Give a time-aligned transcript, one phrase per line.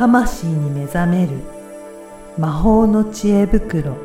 [0.00, 1.32] 魂に目覚める
[2.38, 3.98] 魔法の知恵袋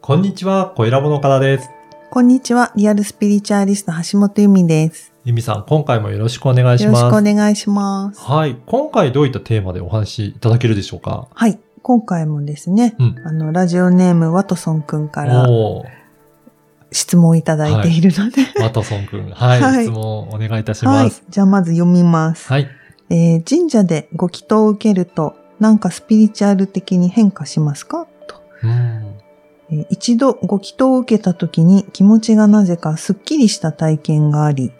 [0.00, 1.68] こんにちは、小ラボの方です。
[2.10, 2.72] こんにちは。
[2.74, 5.12] リアルスピリチュアリスト橋本由美です。
[5.26, 7.02] ゆみさん、今回もよろしくお願いします。
[7.02, 8.22] よろしくお願いします。
[8.22, 8.56] はい。
[8.64, 11.28] 今回どういったテーマでお話しいただけるでしょうか？
[11.34, 11.60] はい。
[11.82, 13.16] 今回もですね、うん。
[13.24, 15.46] あの、ラジオネームワトソンくんから
[16.92, 19.30] 質問をいただいているので、ワトソンくん。
[19.34, 19.60] はい。
[19.60, 21.22] はい質問お願いいたしはいます。。
[21.28, 22.46] じゃあまず読みます。
[22.48, 22.68] はい。
[23.10, 28.06] えー神社でご祈祷を受けると、なんかスピリチュアル的に変化しますか？
[28.26, 28.70] と、うん。
[29.70, 34.70] えー一度ご祈祷を受けた時に気持ちがなぜかすっきりした体験があり、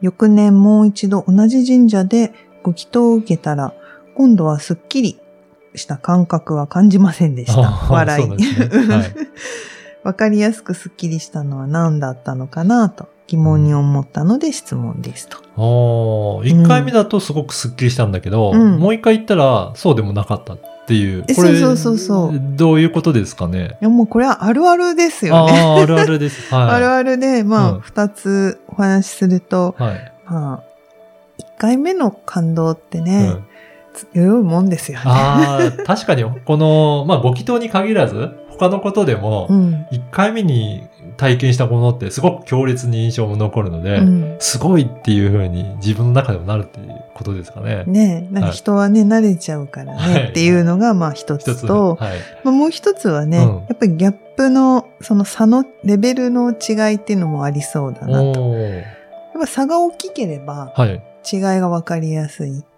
[0.00, 3.72] 翌年もう一度同じ神社でご祈祷を受けたら、
[4.14, 5.18] 今度はすっきり
[5.74, 7.60] した感覚は感じませんでした。
[7.60, 8.22] あ笑い。
[8.22, 9.14] そうなんですねはい
[10.04, 15.38] わかりやすくすっきりしたのは何だったのかなと疑問に思ったので質問ですと。
[15.56, 21.24] おー、一回目だとすごくスッキリしたんだけど、うんもう一回言ったらそうでもなかったっていう。
[21.28, 23.76] えこれそうそうそうそうどういうことですかね？
[23.80, 25.52] いやもうこれはあるあるですよね。
[25.60, 26.50] ああ、あるあるです。
[26.52, 26.70] はい。
[26.70, 30.12] あるあるで、まうんあ、二、つお話しすると、はい。
[30.26, 30.62] まあ、
[31.38, 33.44] 一回目の感動ってうね、ん
[33.92, 35.04] 強いもんですよね。
[35.06, 39.86] ああ、確かに、この、まあ、ご祈祷に限らず、他のことでもう、ん。
[39.90, 47.84] 一回目に体験したものってすごく強烈に印象も残るので、うんすごいっていうふうに自分の中でもなるっていうことですかね。
[47.86, 51.56] ねなんか人はね、慣れちゃうからはいね、っていうのが、まあ一一つ。
[51.56, 52.18] つと、はい。
[52.44, 58.40] まあ、もう一つはね、うんやっぱりギャップの、その差の、レベルの違いっていうのもありそうだなと。
[58.54, 58.82] やっ
[59.40, 61.02] ぱ差が大きければはい。
[61.30, 62.50] 違いが分かりやすい。
[62.50, 62.71] おー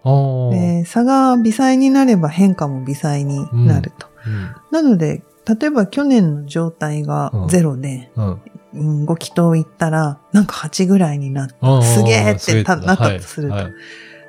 [0.52, 4.06] で差が微細になれば変化も微細になると。
[4.08, 4.14] うん
[4.70, 8.42] なので、例えば去年の状態がゼロで、うん。
[8.74, 11.68] うんご祈祷行ったら、なんか8ぐらいになった。
[11.68, 13.56] うんすげえってたなったとすると。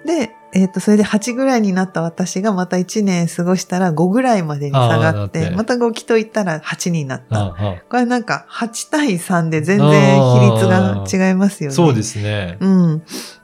[0.05, 7.53] で、えっ、と、それで8ぐらいになった私がまた1年過ごしたら5ぐらいまでに下がっ、ててまたご祈祷行ったら8になった。
[7.89, 11.75] これなんか8対3で全然比率が違いますよね。
[11.75, 12.57] そうですね。
[12.61, 12.95] うん。
[12.97, 13.01] っ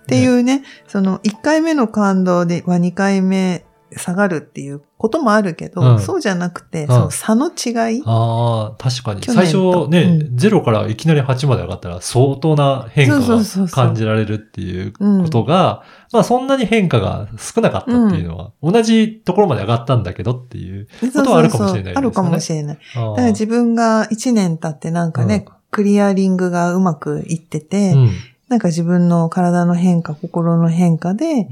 [0.07, 3.65] ていうね、その1回目の感動では2回目
[3.97, 5.99] 下がるっていうこともあるけど、うん。
[5.99, 6.87] そうじゃなくて、ん。
[6.87, 9.21] その差の違い、ああ、確かに。
[9.21, 9.83] 去最年と。
[9.85, 13.85] 初ね、うゼロからいきなり8まで上がったら相当な変化そうそうそうがそう。
[13.85, 21.93] 感じられるっていうことが、まあそんなに変化が少なかったっていうのは、同じところまで上がったんだけどっていうことはあるかもしれないですよね。
[21.97, 22.79] あるかもしれない。
[22.95, 23.09] あー。
[23.11, 25.53] だから自分が1年経ってなんかね、うん。
[25.71, 28.11] クリアリングがうまくいってて、うん
[28.51, 31.47] なんか自分の体の変化、心の変化で。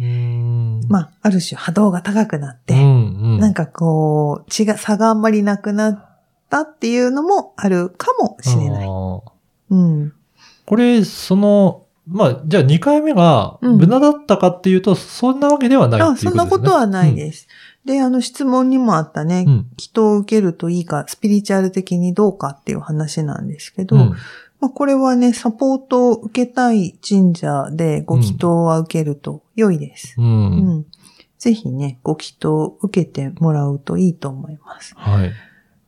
[0.90, 2.84] まあ、ある種波動が高くなって、うんう
[3.38, 8.86] ん、なんかこう、違が、差があんまりなくなったっていうのもあるかもしれない。
[8.86, 16.32] これ、その、まあ、じゃあ2回目がうん無駄だったかっていうと、そんなわけではないっていうあ、ことですね。
[16.32, 17.48] そんなことはないです。
[17.86, 19.54] で、あの質問にもあったね、うん。
[19.78, 24.16] 祈祷を受けるといいか、スピリチュアル的にどうかっていう話なんですけど、うん。
[24.60, 30.16] まあ、これはね、サポートを受けたい神社でご祈祷は受けると良いです。
[30.18, 30.22] う。
[30.22, 30.86] うんん。
[31.38, 34.94] ぜひね、ご祈祷を受けてもらうといいと思います。
[34.98, 35.32] はい。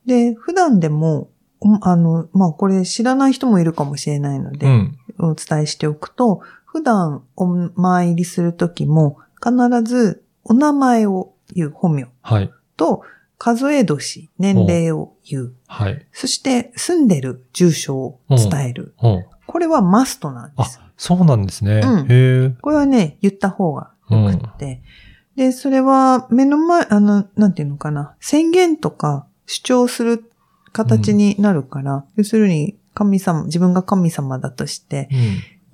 [0.06, 1.30] で、普段でも、
[1.60, 4.98] おあの、まあ、これ知らない人もいるかもしれないので、うん。
[5.18, 12.50] お伝えしておくと、普段お参りするときも、必ずお名前を言う本名はい。
[13.42, 15.54] と、数え年、年齢を言う。
[15.66, 16.06] はい。
[16.12, 18.94] そして、住んでる住所を伝える。
[19.02, 19.24] うん。
[19.46, 20.80] これはマストなんです。
[20.96, 21.80] そうなんですね。
[21.84, 22.50] うんへえ。
[22.62, 24.82] これはね、言った方がよくって。
[25.34, 30.30] で、それは目の前、あの、なんていうのかな、宣言とか主張する
[30.72, 35.08] 形になるから、要するに神様、自分が神様だとして、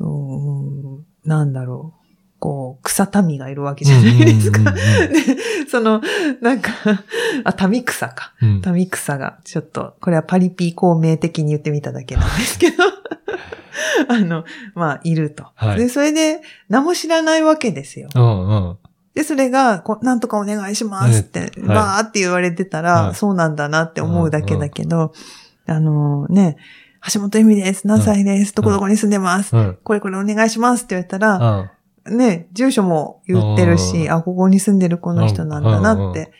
[0.01, 0.07] うん。
[0.07, 2.08] うーんなんだろう、
[2.39, 4.61] こう、草民がいるわけじゃないですか。
[4.61, 6.01] うんうんうんで、その、
[6.41, 6.71] なんか、
[7.45, 8.33] あ、民草か。
[8.41, 12.85] うん民草が、ちょっと、これはパリピ孔明的に言ってみただけなんですけど、
[14.09, 14.45] あの、
[14.75, 15.47] まあ、いると。
[15.55, 18.09] はいで、それで、何も知らないわけですよ。
[18.15, 18.79] うんうん。
[19.15, 25.13] で、それが、こうなんとかお願いしますって、はいバーって言われてたら、はいそうなんだなって思うだけだけど、
[25.67, 26.57] あのね、
[27.13, 27.87] 橋本由美です。
[27.87, 28.55] 何歳です。
[28.55, 29.57] どこどこに住んでます。
[29.57, 29.79] うん。
[29.83, 31.73] これこれお願いしますって言われたら、あ
[32.11, 36.33] ね、住所も言ってるし、うんあ、ここに住んでるこの人なんだなっうんうんて、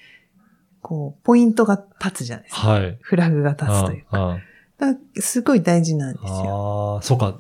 [0.83, 2.69] こう、ポイントが立つじゃないですか。
[2.69, 2.99] はい。
[3.01, 4.39] フラグが立つというか。
[5.19, 6.95] すごい大事なんですよ。
[6.97, 7.35] ああ、そうか。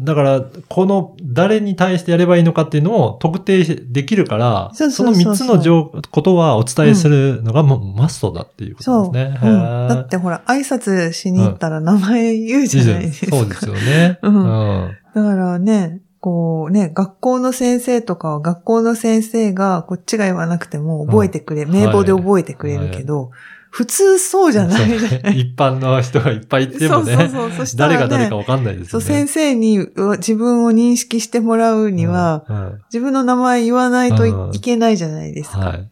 [0.00, 9.12] だから、この誰に対してやればいいのかっていうのを特定できるから、そうそうそうそうの3つの情ことはお伝えするのがもうマストだっていうことそう。
[9.12, 9.40] ですね。
[9.40, 13.36] うんへーだってほら、挨拶しに行ったら名前言うじゃないですか。
[13.36, 14.18] そうですよね。
[14.22, 23.30] うんうんだからね、こうね、学校の先生とかは学校の先生がこっちが言わなくても覚えてくれ、ん名簿で覚えてくれるけど、
[23.70, 25.40] 普通そうじゃないじゃそうない。
[25.40, 27.66] 一般の人がいっぱいいてもね、そうそうそう。
[27.66, 29.14] そね、誰が誰かわかんないですそう、よね。
[29.26, 35.58] 先生にう自分を認識してもらうには、うん、うん自分の名前言わないとい,、うんけないじゃないですか。
[35.60, 35.88] はい。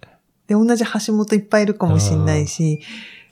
[0.49, 2.81] で、同じ橋本いっぱいいるかもしれないし、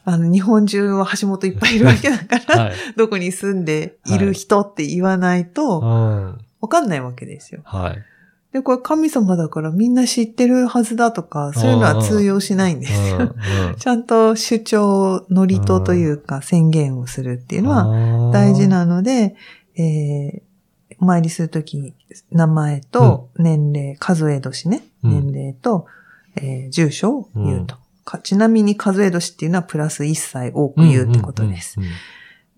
[0.05, 2.75] あの、日本中は橋本いっぱいいるわけだから、はい。
[2.97, 6.39] どこに住んでいる人って言わないと、うん。
[6.67, 7.63] わかんないわけですよ。
[7.65, 8.05] はい。
[8.53, 13.17] で、これ神様だからみんな知ってるはずだとか、そういうのは通用しないんですよ。
[13.17, 13.25] うんう
[13.73, 13.77] ん。
[13.79, 19.37] ちゃんと主張、ノリとというか宣言をするっていうのは大事なので、
[19.77, 21.95] えー、お参りするとき、
[22.33, 25.11] 名前と年齢、数え年ね、うん。
[25.11, 25.87] 年齢と、
[26.35, 31.77] えー住所を言うと、かちなみに数え年っていうのはプラス1歳多く言うってことです。
[31.79, 31.97] うんうんうん。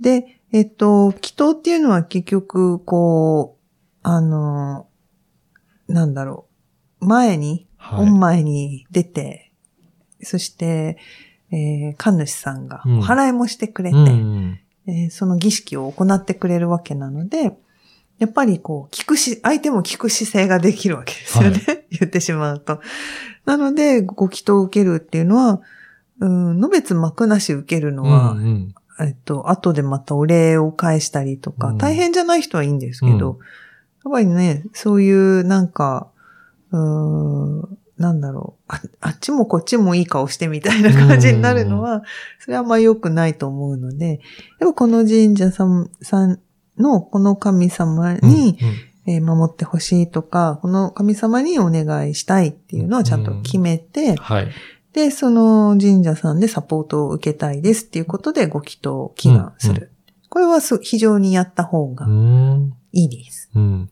[0.01, 3.58] で、えっと、祈祷っていうのは結局、こう、
[4.03, 4.87] あの、
[5.87, 6.47] なんだろ
[7.01, 8.07] う、前に、はい。
[8.07, 9.53] 本前に出て、
[10.23, 10.99] そして、
[11.51, 12.99] えー神主さんがうん。
[12.99, 14.61] お払いもしてくれて、うんうん。
[14.87, 17.57] えーその儀式を行ってくれるわけなので、
[18.19, 21.57] やっぱりこう、聞くし、相手も聞く姿勢ができるわけですよね。
[21.67, 22.81] は 言ってしまうと。
[23.45, 25.61] なので、ご祈祷を受けるっていうのは、
[26.21, 28.75] うん、のべつ幕なし受けるのは、うんうん。
[29.01, 31.79] えっと、後でまたお礼を返したりとか、うん。
[31.79, 33.39] 大変じゃない人はいいんですけど、うん
[34.09, 36.09] やっぱりね、そういうなんか、
[36.71, 42.03] うーん、なんだろうあ、あっちもこっちもいい顔してみたいな感じになるのは、
[42.39, 44.21] それはあんま良くないと思うので、
[44.61, 46.41] やっぱこの神社さんさん
[46.79, 48.75] のこの神様に、うんうん
[49.07, 54.49] えー守ってほしいとか、この神様にお願いしたいっていうのはちゃんと決めて、はい。
[54.93, 59.93] で、その神社さんでサポートを受けたいですっていうことでご祈祷を祈願する。
[60.39, 63.51] これはす非常にやった方がうんいいです。
[63.57, 63.91] うん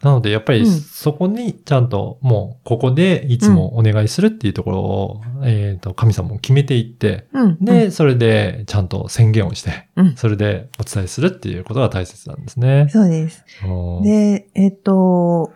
[0.00, 7.58] なので、やっぱりうんそこにちゃんともうここでいつもお願いするっていうところを、えっ、と、神様も決めていって、うん。
[7.60, 12.86] で、それでちゃんと宣言をして、うんそれでお伝えするっていうことが大切なんですね。
[12.88, 13.44] そうです。
[13.66, 15.52] うんで、えっ、と、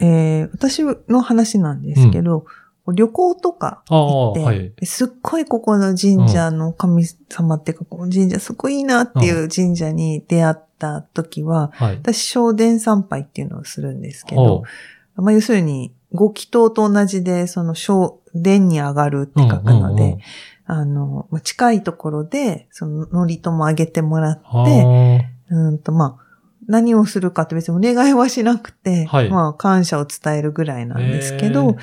[0.00, 2.46] えー私の話なんですけど、
[2.92, 4.72] 旅行とか行って、ああはい。
[4.84, 11.96] すっごいここの神社の神様っていうか、この神社すごいいいなっていう神社に出会った時は、はい。
[11.96, 14.62] 私、正殿参拝っていうのをするんですけほど、
[15.16, 20.20] まあ、要するに、ご祈祷と同じで、その正殿に上がるって書くので、うんうんうん。
[20.66, 26.26] あの、まあ近いところで、その、祝詞も上げてもらって、はうんと、まあ、
[26.66, 29.30] 何をするかって別にお願いはしなくて、はい。
[29.30, 31.76] まあ、感謝を伝えるぐらいなんですけど、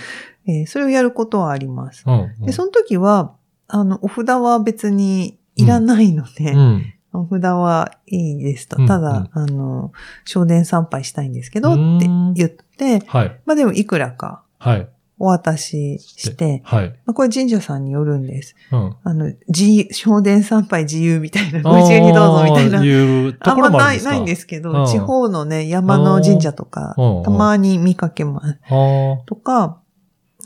[0.48, 2.04] えーそれをやることはあります。
[2.06, 3.34] あうんうんで、その時は、
[3.68, 8.78] あの、お札は別にいらないので、うんお札はいいですと。
[8.80, 9.92] うんただ、あの、
[10.26, 13.40] 正殿参拝したいんですけどって言って、はい。
[13.46, 14.88] まあでもいくらかはい。
[15.20, 16.90] お渡しして、はい。
[17.06, 18.56] まあ、これ神社さんによるんです。
[18.72, 18.96] うん。
[19.04, 22.84] あの、自由、正殿参拝自由みたいな、ご自由にどうぞみたいな。
[22.84, 22.90] い
[23.28, 28.60] うとあんころまない、ないんですけど、うん地方のね、山の神社とか、うんたまに見かけます。
[28.70, 29.78] あとか、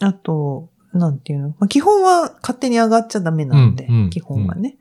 [0.01, 4.77] あと、なんていうの、まあ、基本は勝手に上がっちゃダメなんで、うんうん基本はね。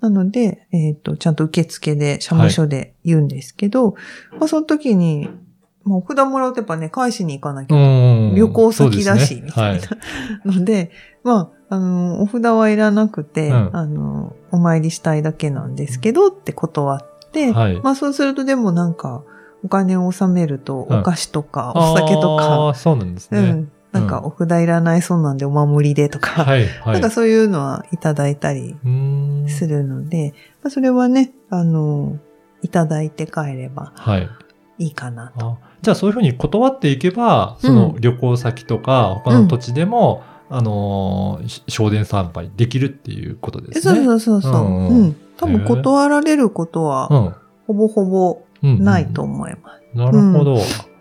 [0.00, 3.96] なので、えっ、と、ちゃんと受付で、社務所で言うんですけど、
[4.38, 5.28] まあ、その時に、
[5.84, 7.76] もうお札もらうとやっぱね、返しに行かなきあ。
[7.76, 9.98] ゃうん旅行先だし、ねはいみたい。
[10.44, 10.52] な。
[10.58, 10.90] ので、
[11.22, 19.22] まあ、あの、お札はいらなくて、うんあの、お参りしたいだけなんですけどって断って、はいまあそうするとでもなんか、
[19.62, 23.40] お金を納めると、うんお菓子とか、お酒とあか、あ、そうなんですね。
[23.40, 23.72] うん。
[23.92, 26.92] なんか、お札いらないそうなんでお守りでとか、はい、はい。
[26.94, 28.76] なんかそういうのはいただいたり
[29.48, 32.18] するので、まあそれはね、あの、
[32.62, 34.28] いただいて帰ればはい。
[34.78, 35.46] いいかなと。
[35.46, 44.04] あじゃあそういうふうに断っていけば、その旅行先とか他の土地でも、あのー、し正殿参拝できるっていうことですそうね。
[44.04, 44.52] そうそうそう。
[44.52, 45.16] うんうんうん。
[45.36, 47.08] 多分断られることは、
[47.66, 48.70] ほぼほぼうん。
[48.72, 49.96] うんないと思います。
[49.96, 50.58] なるほど。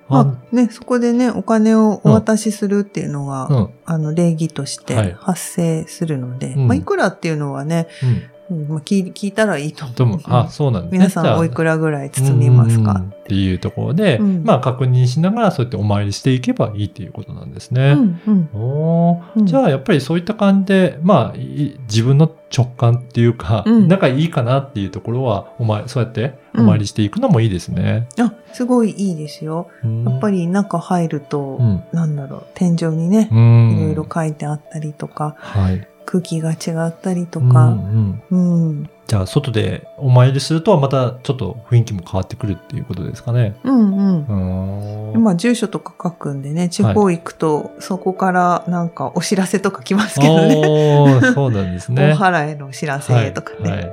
[0.10, 3.70] あまあね、そこでね、お金をお渡しするっていうのが、うん。
[3.86, 8.10] あの、礼儀としはいて発生するので、うんまあ、いくらっていうのはね、うん。
[8.52, 10.20] うんまあ、聞い聞いたらいいと思う。
[10.26, 10.98] あ、そうなんですね。
[10.98, 17.92] 皆さんおいくらぐらい包みますうんかっていうところで、うんまあ確認しながらそうやってお参りしていけばいいっていうことなんですね。
[17.92, 28.08] うんうんおじゃあやっぱりそういった感じで、まあい自分の直感っていうか、うん仲いいかなっていうところは、お前、そうやってお参りしていくのもいいですね。
[28.20, 29.70] あ、すごいいいですよ。
[30.06, 31.84] やっぱり、り中入ると、うん。
[31.92, 33.78] なんだろう、天井にねう、ん。
[33.78, 35.88] いろいろ書いてあったりとか、はい。
[36.10, 38.38] 空気が違ったりとうんか、うんう
[38.72, 43.56] ん、じゃあ、外でお参りするとはまたちょっと雰囲気も変わってくるっていうことですかね。
[43.64, 45.14] うん、うんう。
[45.14, 45.24] ーん。
[45.24, 50.56] まあ、住所とか書くんでね、地方行くと、そこからなんかお知らせとか来ますけどね。
[50.56, 52.02] おーそうなんですね。
[52.18, 53.70] 大払いのお知らせとかね。
[53.70, 53.90] はいはい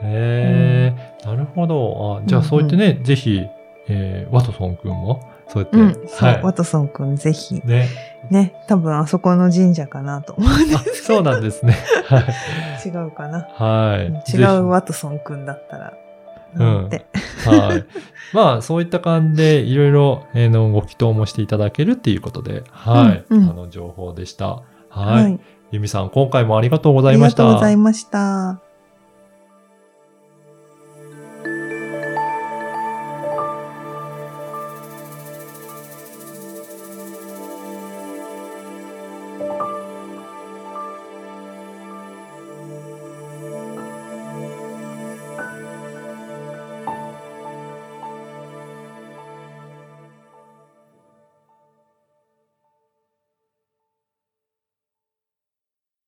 [0.00, 2.20] へえ、なるほど。
[2.22, 3.44] あじゃあ、そう言ってね、ぜひ、
[3.88, 7.88] えーワトソン君も、そうやって、うん、そう、はいワトソンくんぜひ、ね。
[8.30, 11.76] ね、多分あそこの神社かなと思うんであ、そうなんですね。
[12.06, 12.80] はい。
[12.80, 12.88] す。
[12.88, 13.46] 違うかな。
[13.54, 14.32] はい。
[14.36, 15.92] 違うワトソンくんだったら、
[16.54, 16.88] なんは
[17.76, 17.84] い。
[18.34, 23.24] まあ、そういった感じで、いろいろ、えーの、ご祈祷もしていただけるっていうことで、はい。
[23.28, 24.46] うんうんあの、情報でした。
[24.48, 24.62] は
[25.20, 25.22] い。
[25.24, 25.40] はい。
[25.70, 27.42] ゆみさん、今回もありがとうごあざいました。
[27.42, 28.67] りがとうございました。